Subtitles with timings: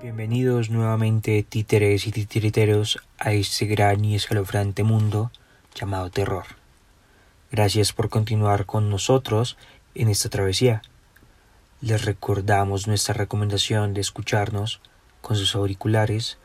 [0.00, 5.32] Bienvenidos nuevamente títeres y titiriteros a este gran y escalofriante mundo
[5.74, 6.44] llamado terror.
[7.50, 9.58] Gracias por continuar con nosotros
[9.96, 10.82] en esta travesía.
[11.80, 14.80] Les recordamos nuestra recomendación de escucharnos
[15.20, 16.38] con sus auriculares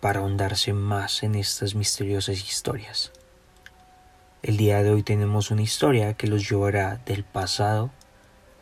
[0.00, 3.12] para ahondarse más en estas misteriosas historias.
[4.42, 7.90] El día de hoy tenemos una historia que los llevará del pasado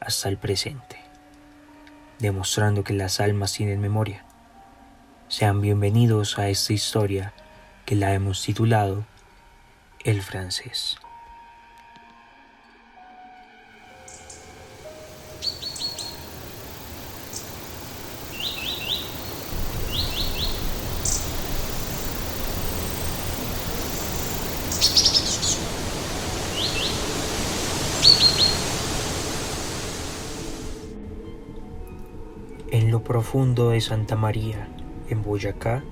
[0.01, 0.97] hasta el presente,
[2.19, 4.25] demostrando que las almas tienen memoria.
[5.29, 7.33] Sean bienvenidos a esta historia
[7.87, 9.07] que la hemos titulado
[10.05, 10.99] El francés.
[32.71, 34.69] En lo profundo de Santa María,
[35.09, 35.85] en Boyacá,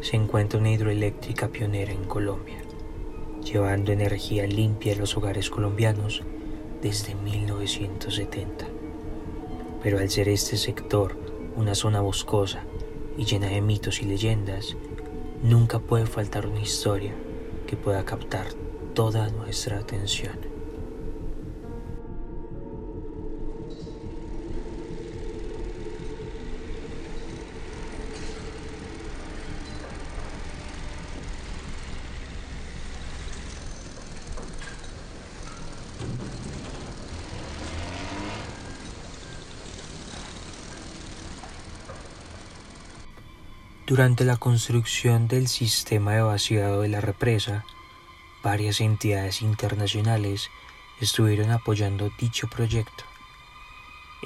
[0.00, 2.56] se encuentra una hidroeléctrica pionera en Colombia,
[3.44, 6.22] llevando energía limpia a los hogares colombianos
[6.80, 8.64] desde 1970.
[9.82, 11.18] Pero al ser este sector
[11.54, 12.64] una zona boscosa
[13.18, 14.74] y llena de mitos y leyendas,
[15.42, 17.12] nunca puede faltar una historia
[17.66, 18.46] que pueda captar
[18.94, 20.51] toda nuestra atención.
[43.86, 47.64] Durante la construcción del sistema de vaciado de la represa,
[48.42, 50.50] varias entidades internacionales
[51.00, 53.04] estuvieron apoyando dicho proyecto.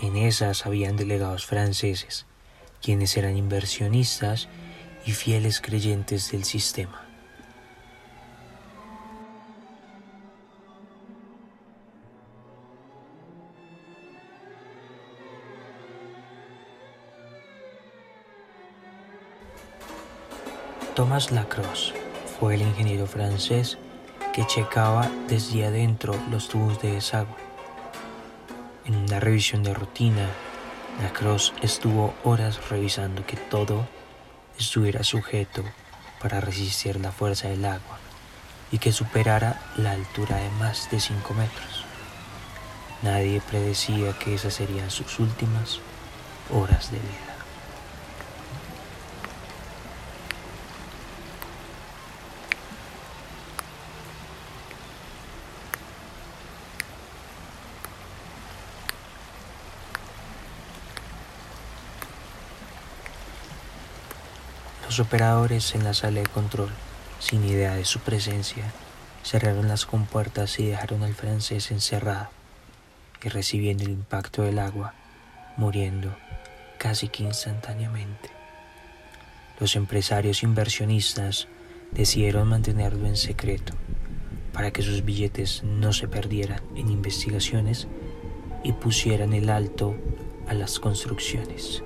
[0.03, 2.27] En esas habían delegados franceses,
[2.83, 4.49] quienes eran inversionistas
[5.07, 7.06] y fieles creyentes del sistema.
[20.97, 21.93] Thomas Lacrosse
[22.41, 23.77] fue el ingeniero francés
[24.33, 27.37] que checaba desde adentro los tubos de desagüe.
[28.87, 30.27] En una revisión de rutina,
[31.03, 33.87] Lacrosse estuvo horas revisando que todo
[34.59, 35.63] estuviera sujeto
[36.19, 37.99] para resistir la fuerza del agua
[38.73, 41.85] y que superara la altura de más de 5 metros.
[43.03, 45.79] Nadie predecía que esas serían sus últimas
[46.51, 47.26] horas de vida.
[64.97, 66.71] Los operadores en la sala de control,
[67.19, 68.65] sin idea de su presencia,
[69.23, 72.31] cerraron las compuertas y dejaron al francés encerrado
[73.23, 74.95] y recibiendo el impacto del agua,
[75.59, 76.17] muriendo
[76.79, 78.31] casi que instantáneamente.
[79.61, 81.47] Los empresarios inversionistas
[81.91, 83.75] decidieron mantenerlo en secreto
[84.55, 87.87] para que sus billetes no se perdieran en investigaciones
[88.65, 89.95] y pusieran el alto
[90.49, 91.83] a las construcciones.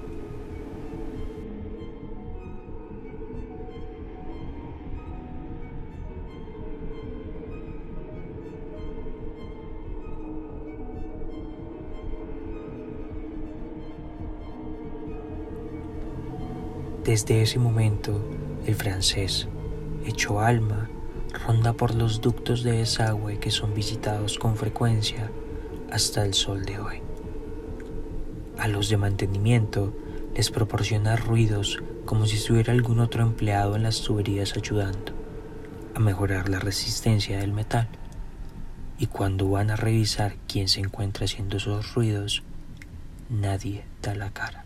[17.05, 18.21] Desde ese momento,
[18.67, 19.49] el francés,
[20.05, 20.91] hecho alma,
[21.47, 25.31] ronda por los ductos de desagüe que son visitados con frecuencia
[25.91, 27.01] hasta el sol de hoy.
[28.59, 29.95] A los de mantenimiento
[30.37, 35.13] les proporciona ruidos como si estuviera algún otro empleado en las tuberías ayudando
[35.95, 37.89] a mejorar la resistencia del metal.
[38.99, 42.43] Y cuando van a revisar quién se encuentra haciendo esos ruidos,
[43.31, 44.65] nadie da la cara.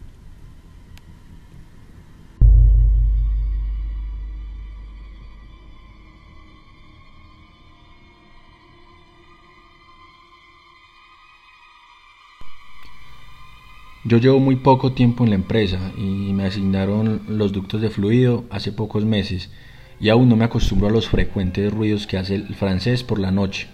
[14.06, 18.44] Yo llevo muy poco tiempo en la empresa y me asignaron los ductos de fluido
[18.50, 19.50] hace pocos meses
[19.98, 23.30] y aún no me acostumbro a los frecuentes ruidos que hace el francés por la
[23.30, 23.66] noche.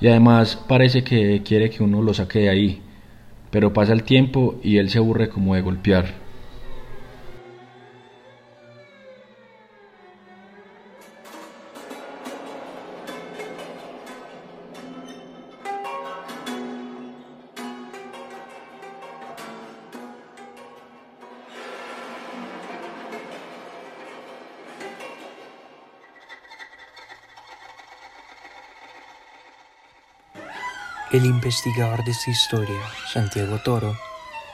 [0.00, 2.82] Y además parece que quiere que uno lo saque de ahí,
[3.52, 6.27] pero pasa el tiempo y él se aburre como de golpear.
[31.10, 33.96] El investigador de esta historia, Santiago Toro,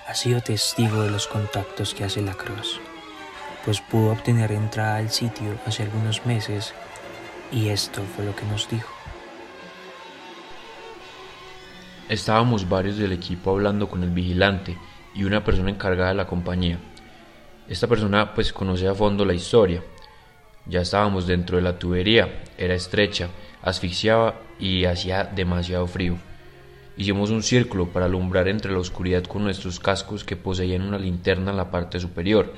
[0.07, 2.81] ha sido testigo de los contactos que hace la Cruz,
[3.65, 6.73] pues pudo obtener entrada al sitio hace algunos meses
[7.51, 8.89] y esto fue lo que nos dijo.
[12.09, 14.79] Estábamos varios del equipo hablando con el vigilante
[15.13, 16.79] y una persona encargada de la compañía.
[17.69, 19.83] Esta persona pues conoce a fondo la historia.
[20.67, 23.29] Ya estábamos dentro de la tubería, era estrecha,
[23.61, 26.17] asfixiaba y hacía demasiado frío.
[26.97, 31.51] Hicimos un círculo para alumbrar entre la oscuridad con nuestros cascos que poseían una linterna
[31.51, 32.55] en la parte superior.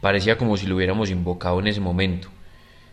[0.00, 2.28] Parecía como si lo hubiéramos invocado en ese momento.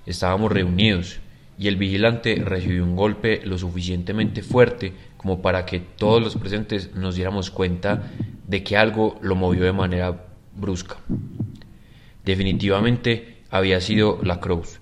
[0.07, 1.19] Estábamos reunidos
[1.59, 6.95] y el vigilante recibió un golpe lo suficientemente fuerte como para que todos los presentes
[6.95, 8.11] nos diéramos cuenta
[8.47, 10.97] de que algo lo movió de manera brusca.
[12.25, 14.79] Definitivamente había sido la Cruz.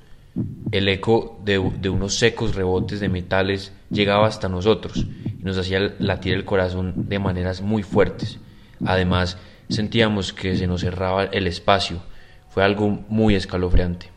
[0.71, 5.05] El eco de, de unos secos rebotes de metales llegaba hasta nosotros
[5.39, 8.39] y nos hacía latir el corazón de maneras muy fuertes.
[8.85, 9.37] Además,
[9.69, 12.01] sentíamos que se nos cerraba el espacio.
[12.49, 14.09] Fue algo muy escalofriante.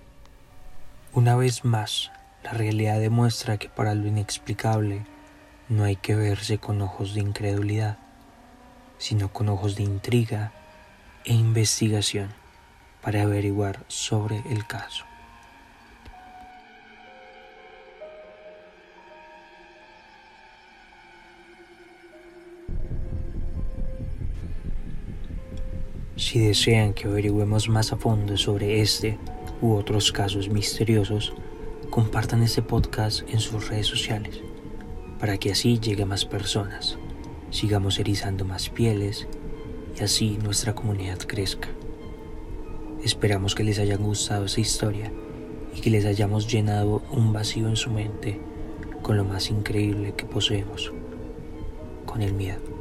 [1.13, 2.11] Una vez más,
[2.45, 5.05] la realidad demuestra que para lo inexplicable
[5.69, 7.99] no hay que verse con ojos de incredulidad,
[8.99, 10.53] sino con ojos de intriga
[11.25, 12.29] e investigación
[13.03, 15.10] para averiguar sobre el caso.
[26.21, 29.17] Si desean que averigüemos más a fondo sobre este
[29.63, 31.33] u otros casos misteriosos,
[31.89, 34.43] compartan este podcast en sus redes sociales
[35.19, 36.99] para que así llegue a más personas,
[37.51, 39.29] sigamos erizando más pieles
[39.99, 41.71] y así nuestra comunidad crezca.
[43.03, 45.11] Esperamos que les haya gustado esta historia
[45.75, 48.39] y que les hayamos llenado un vacío en su mente
[49.01, 50.93] con lo más increíble que poseemos,
[52.05, 52.80] con el miedo.